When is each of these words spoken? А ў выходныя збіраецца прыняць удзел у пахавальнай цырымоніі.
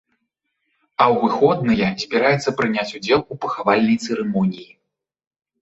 А 1.03 1.05
ў 1.13 1.15
выходныя 1.23 1.87
збіраецца 2.03 2.53
прыняць 2.63 2.89
удзел 2.97 3.21
у 3.37 3.39
пахавальнай 3.45 3.97
цырымоніі. 4.07 4.69